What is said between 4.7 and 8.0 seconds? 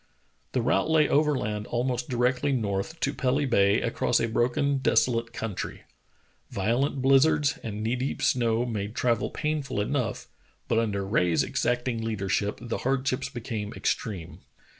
desolate country. Violent blizzards and knee